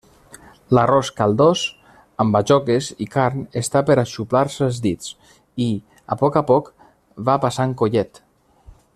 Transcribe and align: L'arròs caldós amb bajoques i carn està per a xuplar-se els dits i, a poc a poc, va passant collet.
L'arròs 0.75 1.09
caldós 1.17 1.65
amb 2.23 2.35
bajoques 2.37 2.87
i 3.05 3.07
carn 3.15 3.43
està 3.61 3.83
per 3.89 3.97
a 4.03 4.05
xuplar-se 4.13 4.65
els 4.69 4.79
dits 4.87 5.11
i, 5.67 5.71
a 6.15 6.19
poc 6.23 6.39
a 6.43 6.47
poc, 6.53 6.73
va 7.29 7.37
passant 7.45 7.77
collet. 7.83 8.19